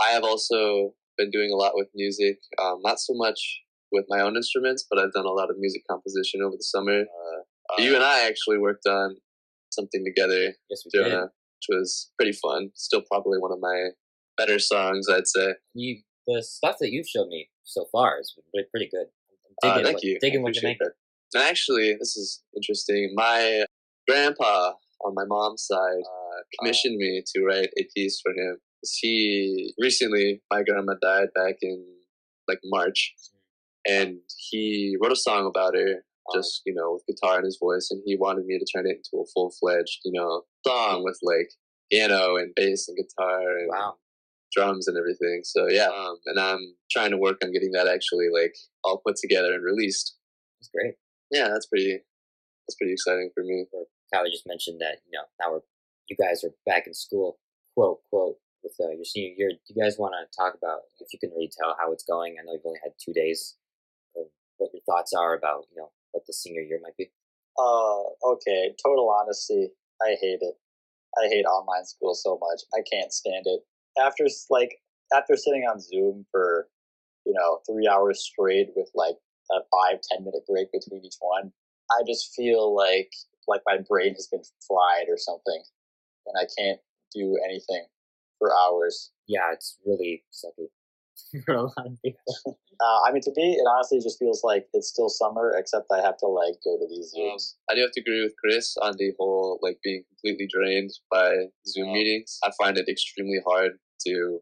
[0.00, 4.20] I have also been doing a lot with music, um, not so much with my
[4.20, 7.00] own instruments, but I've done a lot of music composition over the summer.
[7.00, 9.16] Uh, you and I actually worked on
[9.70, 11.12] something together, Yes, we did.
[11.12, 12.70] Which was pretty fun.
[12.74, 13.90] Still probably one of my
[14.36, 15.54] better songs, I'd say.
[15.74, 19.06] You, the stuff that you've shown me so far has been pretty good.
[19.62, 20.18] Uh, thank you.
[20.20, 20.78] Digging I what you make.
[20.78, 20.92] that.
[21.34, 23.12] And actually, this is interesting.
[23.14, 23.64] My
[24.08, 24.72] grandpa
[25.04, 28.58] on my mom's side uh, commissioned me to write a piece for him.
[28.82, 31.84] He recently, my grandma died back in
[32.48, 33.14] like March,
[33.88, 34.18] and
[34.50, 36.02] he wrote a song about her,
[36.34, 38.96] just you know, with guitar in his voice, and he wanted me to turn it
[38.96, 41.50] into a full fledged, you know, song with like
[41.90, 43.96] piano and bass and guitar and Wow.
[44.54, 45.42] Drums and everything.
[45.44, 49.16] So yeah, um, and I'm trying to work on getting that actually like all put
[49.16, 50.16] together and released.
[50.60, 50.94] That's great.
[51.30, 51.98] Yeah, that's pretty.
[52.66, 53.66] That's pretty exciting for me.
[54.14, 55.66] Kyler just mentioned that you know now we're
[56.08, 57.38] you guys are back in school,
[57.76, 59.50] quote quote, with uh, your senior year.
[59.50, 62.36] Do you guys want to talk about if you can really tell how it's going?
[62.38, 63.56] I know you've only had two days.
[64.14, 64.26] Or
[64.58, 67.10] what your thoughts are about you know what the senior year might be?
[67.58, 68.02] Uh,
[68.34, 68.74] okay.
[68.82, 69.70] Total honesty,
[70.02, 70.54] I hate it.
[71.18, 72.62] I hate online school so much.
[72.74, 73.60] I can't stand it.
[73.98, 74.76] After like
[75.14, 76.68] after sitting on Zoom for
[77.26, 79.16] you know three hours straight with like
[79.50, 81.52] a five ten minute break between each one,
[81.90, 83.10] I just feel like
[83.48, 85.62] like my brain has been fried or something,
[86.26, 86.80] and I can't
[87.14, 87.86] do anything
[88.38, 89.10] for hours.
[89.26, 90.68] Yeah, it's really sucky
[91.46, 92.58] for a lot of people.
[92.80, 96.00] Uh, I mean, to me, it honestly just feels like it's still summer, except I
[96.00, 97.54] have to like go to these Um, Zooms.
[97.70, 101.48] I do have to agree with Chris on the whole like being completely drained by
[101.66, 102.38] Zoom meetings.
[102.42, 103.72] I find it extremely hard
[104.06, 104.40] to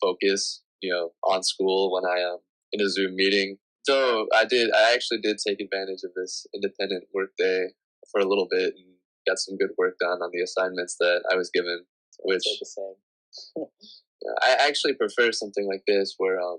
[0.00, 2.38] focus, you know, on school when I am
[2.72, 3.58] in a Zoom meeting.
[3.84, 4.70] So I did.
[4.74, 7.68] I actually did take advantage of this independent work day
[8.10, 8.96] for a little bit and
[9.28, 11.84] got some good work done on the assignments that I was given.
[12.24, 12.42] Which
[14.26, 14.54] They're the same.
[14.54, 16.58] Yeah, I actually prefer something like this where um,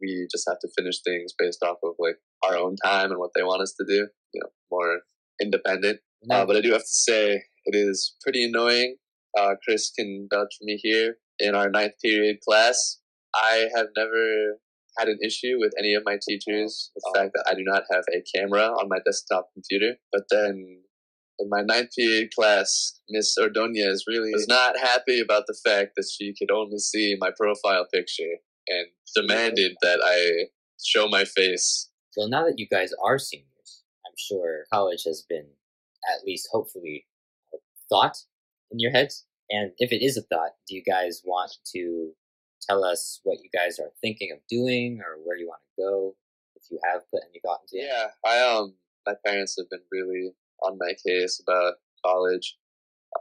[0.00, 3.30] we just have to finish things based off of like our own time and what
[3.34, 4.08] they want us to do.
[4.32, 5.00] You know, more
[5.40, 6.00] independent.
[6.24, 8.96] No, Uh, but I do have to say it is pretty annoying.
[9.38, 11.16] Uh, Chris can vouch for me here.
[11.38, 13.00] In our ninth period class,
[13.34, 14.58] I have never
[14.98, 16.92] had an issue with any of my teachers.
[16.94, 19.96] The fact that I do not have a camera on my desktop computer.
[20.12, 20.82] But then
[21.38, 26.08] in my ninth period class, Miss Ordonez really was not happy about the fact that
[26.10, 30.46] she could only see my profile picture and demanded that I
[30.82, 31.90] show my face.
[32.16, 35.46] Well, now that you guys are seniors, I'm sure college has been
[36.12, 37.06] at least hopefully
[37.52, 38.16] a thought
[38.70, 39.26] in your heads.
[39.50, 42.12] And if it is a thought, do you guys want to
[42.62, 46.14] tell us what you guys are thinking of doing or where you want to go?
[46.56, 47.88] If you have put any thought into it?
[47.88, 48.74] Yeah, I um,
[49.06, 52.56] my parents have been really on my case about college,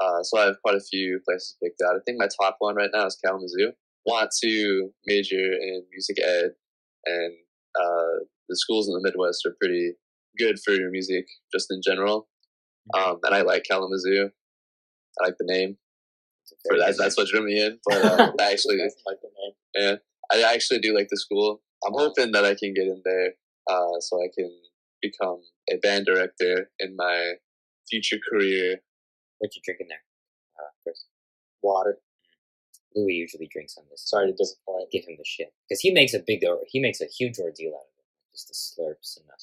[0.02, 1.96] uh, so I have quite a few places picked out.
[1.96, 3.74] I think my top one right now is Kalamazoo.
[4.06, 6.52] Want to major in music ed,
[7.06, 7.34] and
[7.80, 9.94] uh, the schools in the Midwest are pretty
[10.38, 12.28] good for your music just in general.
[12.94, 14.30] Um, and I like Kalamazoo.
[15.22, 15.78] I like the name.
[16.68, 17.80] For that, that's what drew me in.
[17.86, 19.54] But uh, I actually, like the name.
[19.76, 19.96] yeah,
[20.46, 21.62] I actually do like the school.
[21.86, 23.34] I'm hoping that I can get in there
[23.70, 24.52] uh, so I can
[25.04, 27.34] become a band director in my
[27.90, 28.82] future career.
[29.40, 30.04] What you drinking there,
[30.58, 31.06] uh, Chris?
[31.62, 32.00] Water.
[32.96, 34.08] Louis usually drinks on this.
[34.08, 34.92] Sorry to disappoint.
[34.92, 37.74] give him the shit because he makes a big or he makes a huge ordeal
[37.74, 38.06] out of it.
[38.32, 39.34] Just the slurps and the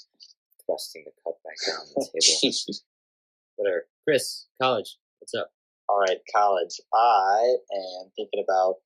[0.67, 2.55] thrusting the cup back down the table.
[3.57, 3.87] Whatever.
[4.07, 4.97] Chris, college.
[5.19, 5.51] What's up?
[5.89, 6.81] All right, college.
[6.95, 8.77] I am thinking about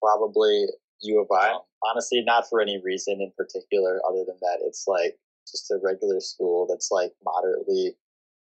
[0.00, 0.66] probably
[1.02, 1.58] U of I.
[1.82, 5.18] Honestly, not for any reason in particular, other than that it's like
[5.50, 7.94] just a regular school that's like moderately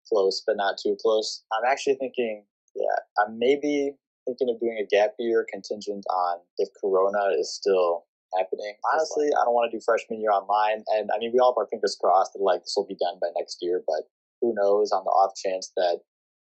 [0.08, 1.44] close, but not too close.
[1.52, 3.94] I'm actually thinking, yeah, I'm maybe
[4.26, 8.04] thinking of doing a gap year contingent on if Corona is still
[8.36, 8.74] happening.
[8.92, 11.58] Honestly, I don't want to do freshman year online, and I mean we all have
[11.58, 14.08] our fingers crossed that like this will be done by next year, but
[14.40, 16.00] who knows on the off chance that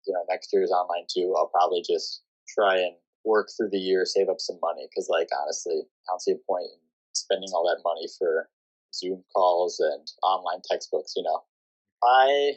[0.05, 3.79] you know next year is online too, I'll probably just try and work through the
[3.79, 6.79] year, save up some money because like honestly, I don't see a point in
[7.13, 8.49] spending all that money for
[8.93, 11.13] Zoom calls and online textbooks.
[11.15, 11.41] You know,
[12.03, 12.53] I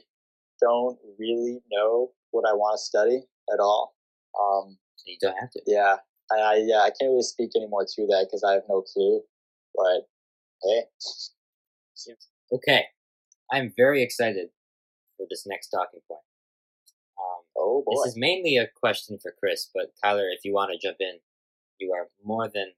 [0.60, 3.94] don't really know what I want to study at all.
[4.38, 5.60] Um, You don't have to.
[5.66, 5.96] yeah,
[6.32, 9.22] I, I yeah I can't really speak anymore to that because I have no clue.
[9.74, 10.08] But
[10.62, 10.82] hey,
[12.52, 12.84] Okay,
[13.52, 14.48] I'm very excited
[15.16, 16.20] for this next talking point.
[17.18, 20.70] Um, oh boy, This is mainly a question for Chris, but Kyler, if you want
[20.72, 21.18] to jump in,
[21.78, 22.72] you are more than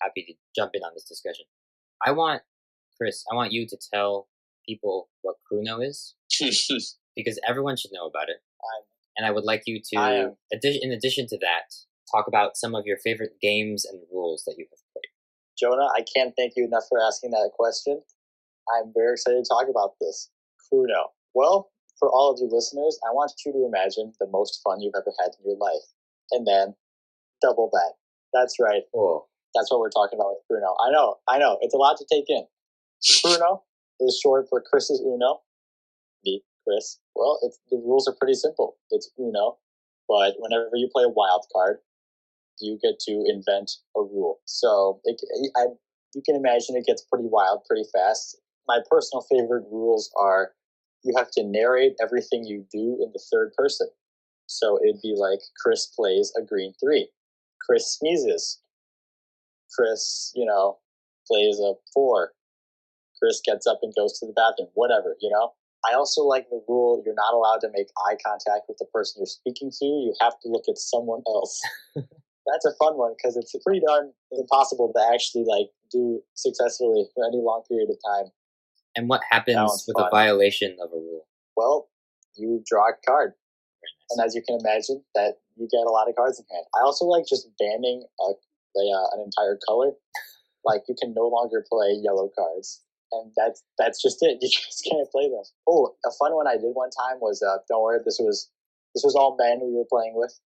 [0.00, 1.46] happy to jump in on this discussion.
[2.04, 2.42] I want,
[2.96, 4.28] Chris, I want you to tell
[4.68, 6.14] people what Cruno is,
[7.16, 8.38] because everyone should know about it.
[8.62, 8.86] I'm-
[9.18, 10.28] And I would like you I
[10.60, 11.72] to, in addition to that,
[12.12, 15.10] talk about some of your favorite games and rules that you have played.
[15.58, 18.02] Jonah, I can't thank you enough for asking that question.
[18.74, 20.30] I'm very excited to talk about this.
[20.60, 21.12] Cruno.
[21.34, 24.94] Well, for all of you listeners, I want you to imagine the most fun you've
[24.96, 25.86] ever had in your life.
[26.32, 26.74] And then
[27.40, 27.92] double that.
[28.34, 28.82] That's right.
[29.54, 30.74] That's what we're talking about with Cruno.
[30.86, 31.56] I know, I know.
[31.62, 32.44] It's a lot to take in.
[33.02, 33.62] Cruno
[34.00, 35.40] is short for Chris's Uno.
[36.24, 36.98] Me, Chris.
[37.14, 38.76] Well, it's, the rules are pretty simple.
[38.90, 39.58] It's Uno,
[40.08, 41.78] but whenever you play a wild card,
[42.60, 44.40] you get to invent a rule.
[44.46, 45.20] So it,
[45.56, 45.66] I,
[46.14, 48.38] you can imagine it gets pretty wild pretty fast.
[48.66, 50.52] My personal favorite rules are
[51.04, 53.88] you have to narrate everything you do in the third person.
[54.46, 57.10] So it'd be like Chris plays a green three.
[57.60, 58.60] Chris sneezes.
[59.74, 60.78] Chris, you know,
[61.26, 62.32] plays a four.
[63.18, 65.52] Chris gets up and goes to the bathroom, whatever, you know?
[65.88, 69.20] I also like the rule you're not allowed to make eye contact with the person
[69.20, 69.84] you're speaking to.
[69.84, 71.60] You have to look at someone else.
[71.94, 77.26] That's a fun one because it's pretty darn impossible to actually like do successfully for
[77.26, 78.30] any long period of time.
[78.96, 81.26] and what happens with a violation of a rule?
[81.56, 81.88] Well,
[82.36, 83.32] you draw a card,
[84.10, 86.66] and as you can imagine, that you get a lot of cards in hand.
[86.74, 88.32] I also like just banning a,
[88.78, 89.92] a an entire color.
[90.64, 94.38] Like you can no longer play yellow cards, and that's that's just it.
[94.42, 95.42] You just can't play them.
[95.66, 98.50] Oh, a fun one I did one time was uh, don't worry, this was
[98.94, 100.38] this was all men we were playing with.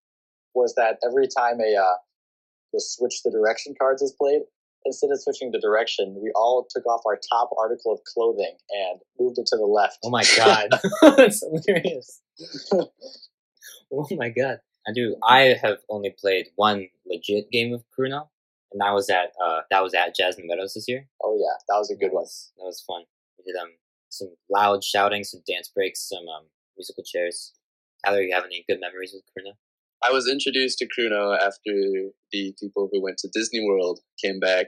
[0.54, 1.96] Was that every time a uh,
[2.72, 4.42] the switch the direction cards is played,
[4.84, 9.00] instead of switching the direction, we all took off our top article of clothing and
[9.18, 9.98] moved it to the left.
[10.04, 10.70] Oh my god,
[11.16, 12.20] that's hilarious.
[13.92, 15.16] Oh my god, I do.
[15.22, 18.28] I have only played one legit game of Cruno,
[18.72, 21.06] and that was at uh that was at Jasmine Meadows this year.
[21.22, 22.24] Oh yeah, that was a good That one.
[22.58, 23.02] that was fun.
[23.38, 23.70] We did um
[24.08, 27.52] some loud shouting, some dance breaks, some um musical chairs.
[28.06, 29.52] Kyler, you have any good memories with Cruno?
[30.02, 31.72] I was introduced to Cruno after
[32.32, 34.66] the people who went to Disney World came back.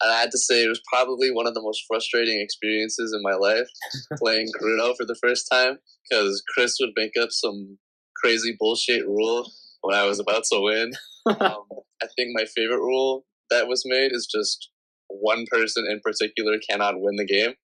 [0.00, 3.20] And I had to say, it was probably one of the most frustrating experiences in
[3.22, 3.66] my life
[4.18, 7.78] playing Cruno for the first time because Chris would make up some
[8.16, 9.50] crazy bullshit rule
[9.82, 10.92] when I was about to win.
[11.28, 11.64] Um,
[12.02, 14.70] I think my favorite rule that was made is just
[15.08, 17.54] one person in particular cannot win the game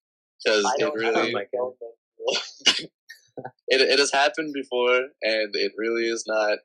[0.45, 1.73] because it really my God.
[3.69, 6.59] it, it has happened before and it really is not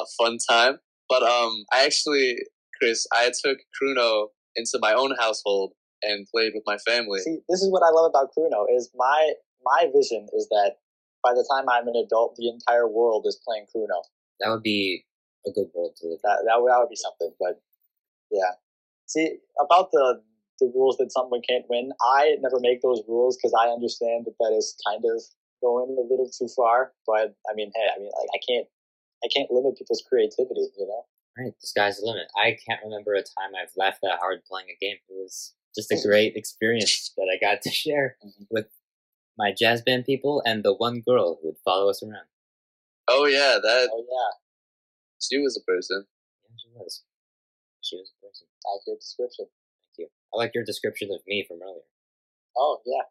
[0.00, 2.36] a fun time but um i actually
[2.78, 5.72] chris i took Cruno into my own household
[6.02, 9.32] and played with my family See, this is what I love about Cruno is my
[9.64, 10.76] my vision is that
[11.22, 14.02] by the time I'm an adult, the entire world is playing Cruno.
[14.40, 15.04] that would be
[15.46, 16.30] a good world to live in.
[16.30, 17.32] That that would, that would be something.
[17.38, 17.62] But
[18.32, 18.52] yeah,
[19.06, 20.22] see about the
[20.60, 21.90] the rules that someone can't win.
[22.16, 25.22] I never make those rules because I understand that that is kind of
[25.60, 26.92] going a little too far.
[27.06, 28.66] But I mean, hey, I mean, like I can't
[29.24, 30.68] I can't limit people's creativity.
[30.78, 31.02] You know.
[31.38, 32.26] Right, the sky's the limit.
[32.36, 34.96] I can't remember a time I've laughed that hard playing a game.
[35.08, 38.46] It was just a great experience that I got to share Mhm.
[38.50, 38.66] with
[39.38, 42.26] my jazz band people and the one girl who would follow us around.
[43.08, 44.32] oh yeah that Oh yeah,
[45.20, 46.06] she was a person
[46.44, 47.02] Yeah, she was.
[47.82, 48.46] She was a person.
[48.74, 49.46] accurate description.
[49.46, 50.08] Thank you.
[50.32, 51.86] I like your description of me from earlier.
[52.56, 53.02] Oh yeah.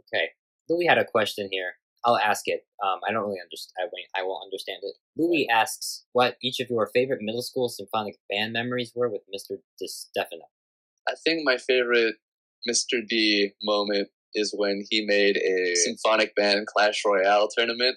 [0.00, 0.30] Okay.
[0.68, 1.72] Louis had a question here.
[2.04, 2.64] I'll ask it.
[2.82, 3.74] Um, I don't really understand.
[3.80, 4.94] I won't, I won't understand it.
[5.16, 9.58] Louis asks what each of your favorite middle school symphonic band memories were with Mr.
[9.82, 10.46] DeStefano.
[11.08, 12.16] i think my favorite
[12.68, 17.96] mr d moment is when he made a symphonic band clash royale tournament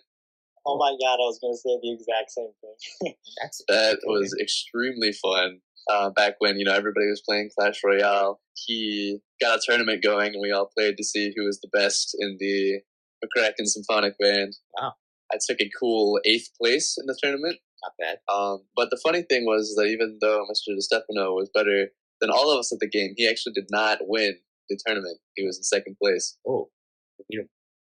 [0.64, 3.16] Oh my god, I was gonna say the exact same thing.
[3.42, 5.60] That's that was extremely fun.
[5.90, 10.34] Uh, back when you know everybody was playing Clash Royale, he got a tournament going,
[10.34, 12.80] and we all played to see who was the best in the
[13.24, 14.54] McCracken Symphonic Band.
[14.80, 14.94] Wow.
[15.34, 17.58] I took a cool eighth place in the tournament.
[17.82, 18.18] not bad.
[18.34, 20.76] Um, but the funny thing was that even though Mr.
[20.76, 21.88] DeStefano was better
[22.20, 24.36] than all of us at the game, he actually did not win
[24.70, 25.18] the tournament.
[25.36, 26.38] He was in second place.
[26.48, 26.70] Oh,
[27.18, 27.48] we beat.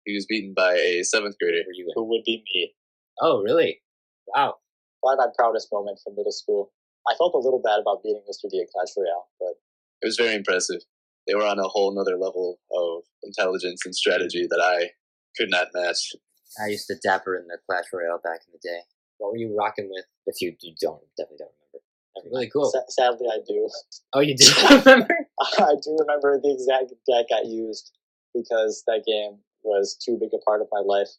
[0.05, 1.63] He was beaten by a seventh grader.
[1.65, 1.93] Were you in?
[1.95, 2.73] Who would be me?
[3.21, 3.81] Oh, really?
[4.27, 4.55] Wow.
[5.03, 6.71] Probably my proudest moment from middle school.
[7.09, 8.49] I felt a little bad about beating Mr.
[8.49, 9.53] D at Clash Royale, but
[10.01, 10.81] It was very impressive.
[11.27, 14.91] They were on a whole nother level of intelligence and strategy that I
[15.37, 16.13] could not match.
[16.61, 18.79] I used to dapper in the Clash Royale back in the day.
[19.17, 20.05] What were you rocking with?
[20.25, 21.83] If you, you don't, definitely don't remember.
[22.15, 22.71] That's really cool.
[22.71, 23.69] sa- sadly I do.
[24.13, 24.45] Oh, you do
[24.85, 25.27] remember?
[25.59, 27.91] I do remember the exact deck I used
[28.33, 31.09] because that game was too big a part of my life.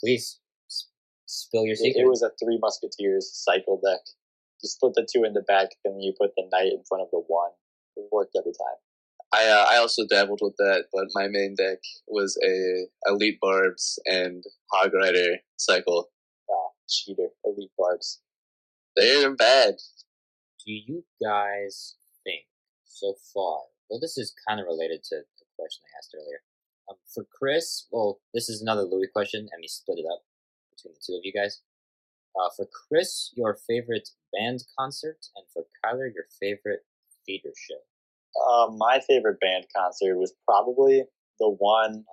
[0.00, 0.38] Please
[1.26, 2.02] spill your It, secret.
[2.02, 4.00] it was a Three Musketeers cycle deck.
[4.62, 7.10] You split the two in the back, and you put the knight in front of
[7.10, 7.50] the one.
[7.96, 8.78] It worked every time.
[9.32, 13.98] I uh, I also dabbled with that, but my main deck was a elite barbs
[14.04, 16.10] and hog rider cycle.
[16.50, 18.20] Ah, cheater, elite barbs.
[18.94, 19.76] They're bad.
[20.64, 22.44] do you guys think
[22.84, 23.60] so far?
[23.88, 26.42] Well, this is kind of related to the question I asked earlier.
[26.88, 30.22] Um, for Chris, well, this is another Louie question, and we split it up
[30.76, 31.60] between the two of you guys.
[32.38, 36.84] Uh, for Chris, your favorite band concert, and for Kyler, your favorite
[37.26, 37.78] theater show.
[38.40, 41.04] Uh, my favorite band concert was probably
[41.38, 42.04] the one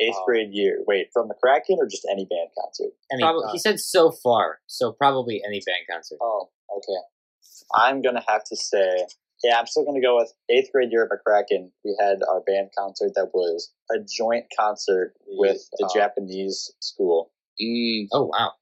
[0.00, 0.24] eighth Oh.
[0.26, 0.82] grade year.
[0.86, 2.92] Wait, from the Kraken or just any band concert?
[3.12, 6.18] I mean, Probably- he said so far, so probably any band concert.
[6.20, 7.00] Oh, okay.
[7.74, 9.06] I'm gonna have to say,
[9.44, 11.70] yeah, I'm still gonna go with eighth grade year at McCracken.
[11.84, 17.30] We had our band concert that was a joint concert with the Uh, Japanese school,
[17.60, 18.52] Mm, Oh wow!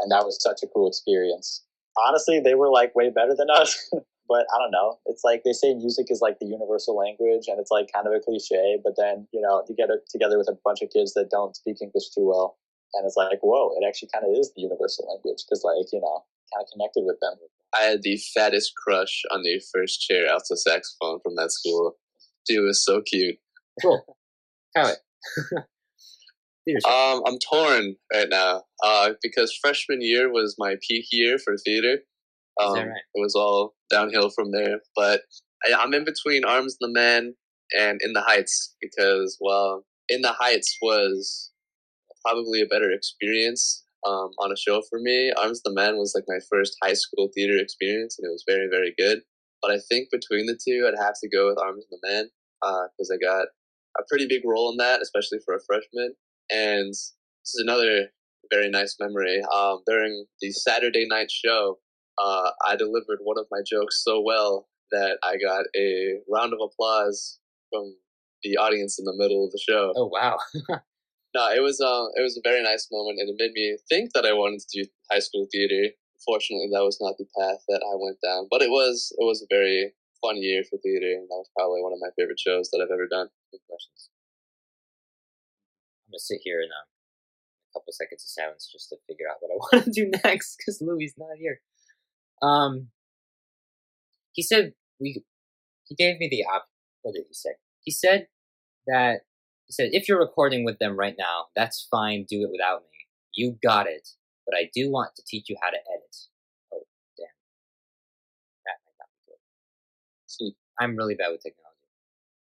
[0.00, 1.64] And that was such a cool experience.
[1.96, 3.90] Honestly, they were like way better than us.
[4.30, 5.00] But I don't know.
[5.06, 8.12] It's like they say music is like the universal language, and it's like kind of
[8.12, 8.78] a cliche.
[8.78, 11.56] But then you know you get it together with a bunch of kids that don't
[11.56, 12.56] speak English too well,
[12.94, 16.00] and it's like, whoa, it actually kind of is the universal language because like you
[16.00, 16.22] know
[16.54, 17.34] kind of connected with them.
[17.74, 21.96] I had the fattest crush on the first chair alto saxophone from that school.
[22.46, 23.36] Dude was so cute.
[23.82, 24.04] Cool.
[24.76, 24.94] Kyler.
[25.42, 25.79] theater show.
[26.86, 31.98] Um, I'm torn right now uh, because freshman year was my peak year for theater.
[32.60, 33.02] Um, that right?
[33.14, 35.22] It was all downhill from there, but
[35.66, 37.34] I, I'm in between Arms and the Man
[37.72, 41.50] and In the Heights because, well, In the Heights was
[42.24, 45.32] probably a better experience um, on a show for me.
[45.38, 48.44] Arms and the Man was like my first high school theater experience, and it was
[48.46, 49.20] very, very good.
[49.62, 52.30] But I think between the two, I'd have to go with Arms and the Man
[52.92, 53.48] because I got
[53.98, 56.14] a pretty big role in that, especially for a freshman.
[56.50, 58.08] And this is another
[58.50, 59.40] very nice memory.
[59.54, 61.78] Um, during the Saturday night show,
[62.18, 66.58] uh, I delivered one of my jokes so well that I got a round of
[66.62, 67.38] applause
[67.70, 67.94] from
[68.42, 69.92] the audience in the middle of the show.
[69.96, 70.38] Oh wow!
[71.34, 74.12] No, it was uh, it was a very nice moment, and it made me think
[74.14, 75.94] that I wanted to do high school theater.
[76.26, 79.40] Fortunately, that was not the path that I went down, but it was it was
[79.42, 82.68] a very fun year for theater, and that was probably one of my favorite shows
[82.70, 83.28] that I've ever done.
[86.10, 86.90] I'm gonna sit here in um,
[87.70, 90.56] a couple seconds of silence just to figure out what I want to do next
[90.58, 91.60] because Louie not here.
[92.42, 92.88] Um,
[94.32, 95.22] he said we.
[95.86, 96.66] He gave me the op.
[97.02, 97.50] What did he say?
[97.82, 98.26] He said
[98.86, 99.22] that
[99.66, 102.26] he said if you're recording with them right now, that's fine.
[102.28, 103.06] Do it without me.
[103.34, 104.08] You got it.
[104.46, 106.16] But I do want to teach you how to edit.
[106.74, 106.82] Oh
[107.16, 107.26] damn,
[108.66, 110.54] that might not be good.
[110.54, 110.84] Hmm.
[110.84, 111.86] I'm really bad with technology.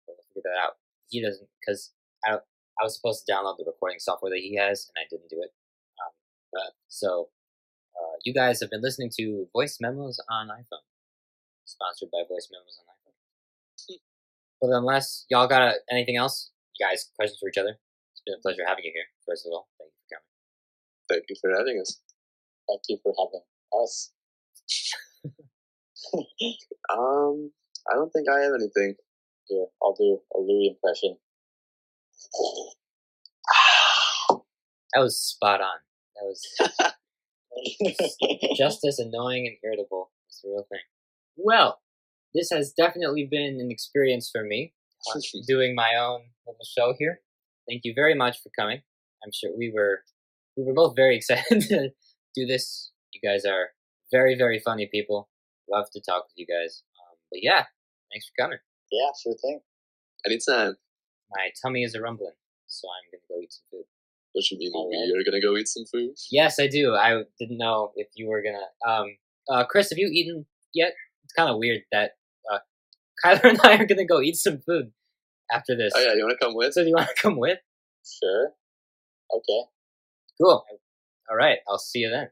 [0.07, 0.77] So figure that out.
[1.11, 1.93] He doesn't because
[2.25, 2.38] I
[2.81, 5.41] I was supposed to download the recording software that he has, and I didn't do
[5.41, 5.53] it.
[6.01, 6.13] Um,
[6.57, 7.29] uh, so
[7.97, 10.87] uh, you guys have been listening to voice memos on iPhone,
[11.65, 13.99] sponsored by Voice Memos on iPhone.
[14.61, 17.77] But unless y'all got uh, anything else, you guys questions for each other.
[18.13, 19.07] It's been a pleasure having you here.
[19.27, 20.31] First of all, thank you for coming.
[21.09, 22.01] Thank you for having us.
[22.69, 23.43] Thank you for having
[23.83, 24.13] us.
[26.93, 27.53] Um,
[27.91, 28.97] I don't think I have anything.
[29.49, 31.17] Here, I'll do a Louie impression.
[34.95, 35.79] That was spot on.
[36.16, 36.95] That was
[38.57, 40.81] just as annoying and irritable as the real thing.
[41.37, 41.81] Well,
[42.35, 44.75] this has definitely been an experience for me,
[45.14, 47.21] uh, doing my own little show here.
[47.68, 48.83] Thank you very much for coming.
[49.25, 50.01] I'm sure we were
[50.57, 51.91] we were both very excited to
[52.35, 52.91] do this.
[53.12, 53.70] You guys are
[54.11, 55.28] very very funny people.
[55.70, 56.83] Love to talk with you guys.
[56.99, 57.64] Um, but yeah,
[58.12, 58.59] thanks for coming.
[58.91, 59.61] yeah, sure thing.
[60.26, 60.76] Anytime.
[61.35, 62.35] My tummy is a rumbling,
[62.66, 63.85] so I'm gonna go eat some food.
[64.33, 64.72] What you mean?
[64.74, 65.09] Alright.
[65.09, 66.11] You're gonna go eat some food?
[66.30, 66.95] Yes, I do.
[66.95, 68.66] I didn't know if you were gonna.
[68.87, 69.16] Um,
[69.49, 70.93] uh, Chris, have you eaten yet?
[71.24, 72.12] It's kind of weird that
[72.53, 72.59] uh,
[73.24, 74.93] Kyler and I are gonna go eat some food
[75.51, 75.93] after this.
[75.95, 76.74] Oh yeah, you want to come with?
[76.74, 77.59] So do you want to come with?
[78.05, 78.53] Sure.
[79.35, 79.62] Okay.
[80.41, 80.64] Cool.
[81.30, 81.59] All right.
[81.68, 82.28] I'll see you then.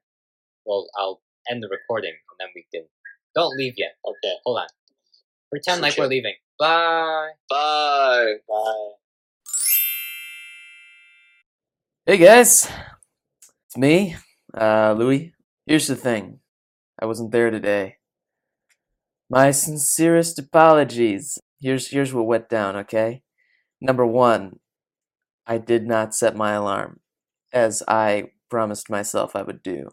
[0.64, 2.86] Well, I'll end the recording and then we can.
[3.34, 3.96] Don't leave yet.
[4.04, 4.34] Okay.
[4.44, 4.66] Hold on.
[5.50, 6.34] Pretend like we're leaving.
[6.60, 7.30] Bye.
[7.48, 8.34] Bye.
[8.46, 8.90] Bye.
[12.04, 12.68] Hey guys,
[13.66, 14.14] it's me,
[14.52, 15.32] uh, Louie.
[15.64, 16.40] Here's the thing
[17.00, 17.96] I wasn't there today.
[19.30, 21.38] My sincerest apologies.
[21.62, 23.22] Here's, here's what went down, okay?
[23.80, 24.58] Number one,
[25.46, 27.00] I did not set my alarm,
[27.54, 29.88] as I promised myself I would do.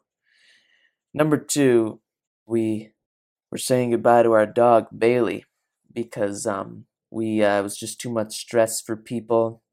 [1.13, 2.01] Number two,
[2.45, 2.91] we
[3.53, 5.45] were saying goodbye to our dog, Bailey,
[5.98, 9.64] because um, we uh, it was just too much stress for people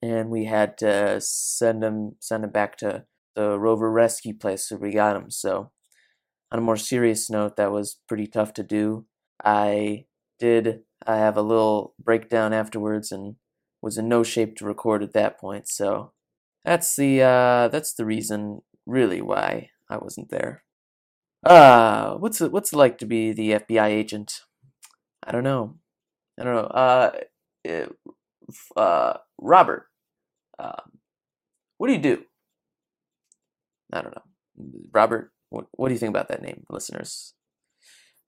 [0.00, 3.04] and we had to send them send him back to
[3.34, 5.30] the rover rescue place where we got them.
[5.30, 5.70] So,
[6.52, 9.06] on a more serious note, that was pretty tough to do.
[9.44, 10.06] I
[10.38, 13.36] did I have a little breakdown afterwards and
[13.82, 15.68] was in no shape to record at that point.
[15.68, 16.12] So,
[16.64, 20.62] that's the uh, that's the reason really why I wasn't there.
[21.44, 24.42] Uh, what's it what's it like to be the FBI agent?
[25.28, 25.74] I don't know.
[26.40, 26.60] I don't know.
[26.60, 27.10] Uh,
[28.76, 29.86] uh, Robert,
[30.58, 30.98] um,
[31.76, 32.22] what do you do?
[33.92, 34.22] I don't know.
[34.90, 37.34] Robert, what, what do you think about that name, listeners?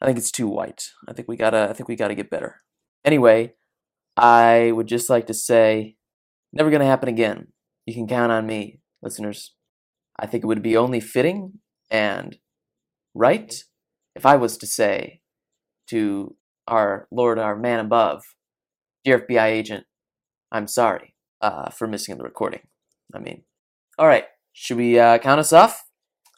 [0.03, 0.83] I think it's too white.
[1.09, 1.69] I think we gotta.
[1.71, 2.57] I think we gotta get better.
[3.05, 3.55] Anyway,
[4.17, 5.97] I would just like to say,
[6.53, 7.49] never gonna happen again.
[7.87, 9.55] You can count on me, listeners.
[10.19, 12.37] I think it would be only fitting and
[13.15, 13.55] right
[14.15, 15.21] if I was to say
[15.89, 16.37] to
[16.71, 18.23] our Lord, our man above,
[19.05, 19.85] dear FBI agent,
[20.53, 22.61] I'm sorry uh, for missing the recording.
[23.15, 23.43] I mean,
[23.99, 25.85] all right, should we uh, count us off?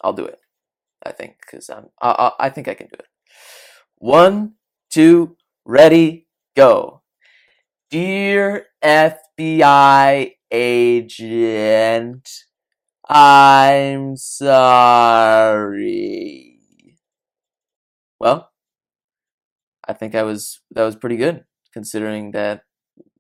[0.03, 0.39] I'll do it.
[1.05, 1.87] I think because I'm.
[2.01, 3.07] I, I, I think I can do it.
[3.99, 4.55] One,
[4.91, 6.27] two, ready,
[6.57, 7.03] go.
[7.91, 12.29] Dear FBI agent,
[13.09, 15.29] I'm sorry.
[18.19, 18.52] Well,
[19.93, 22.63] I think I was that was pretty good considering that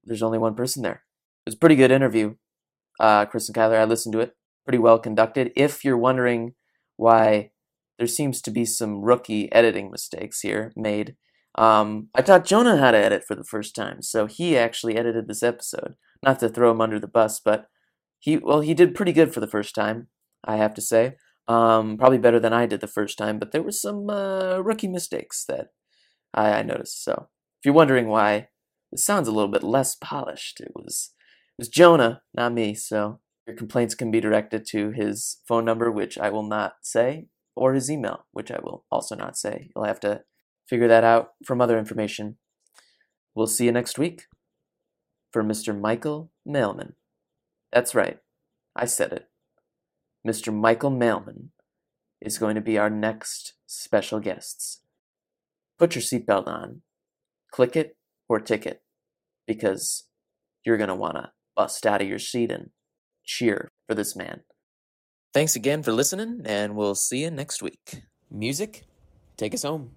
[0.05, 1.05] there's only one person there.
[1.45, 2.37] It was a pretty good interview,
[2.99, 3.79] uh, Chris and Kyler.
[3.79, 4.35] I listened to it.
[4.65, 5.53] Pretty well conducted.
[5.55, 6.55] If you're wondering
[6.97, 7.51] why
[7.99, 11.17] there seems to be some rookie editing mistakes here made,
[11.57, 15.29] um, I taught Jonah how to edit for the first time, so he actually edited
[15.29, 15.97] this episode.
[16.23, 17.67] Not to throw him under the bus, but
[18.19, 20.09] he well he did pretty good for the first time,
[20.43, 21.17] I have to say.
[21.49, 24.89] Um, probably better than I did the first time, but there were some uh, rookie
[24.89, 25.69] mistakes that
[26.35, 27.05] I, I noticed.
[27.05, 27.29] So
[27.61, 28.49] if you're wondering why
[28.91, 31.11] this sounds a little bit less polished, it was
[31.59, 32.75] it was Jonah, not me.
[32.75, 37.27] So your complaints can be directed to his phone number, which I will not say,
[37.57, 39.71] or his email, which I will also not say.
[39.75, 40.23] You'll have to
[40.69, 42.37] figure that out from other information.
[43.35, 44.27] We'll see you next week
[45.33, 45.79] for Mr.
[45.79, 46.95] Michael Mailman.
[47.73, 48.19] That's right,
[48.77, 49.29] I said it.
[50.27, 50.55] Mr.
[50.55, 51.51] Michael Mailman
[52.21, 54.82] is going to be our next special guests.
[55.83, 56.83] Put your seatbelt on,
[57.51, 57.97] click it
[58.29, 58.83] or ticket,
[59.49, 60.07] because
[60.65, 62.71] you're going to want to bust out of your seat and
[63.25, 64.43] cheer for this man.
[65.35, 68.05] Thanks again for listening, and we'll see you next week.
[68.31, 68.85] Music,
[69.37, 69.91] take us home.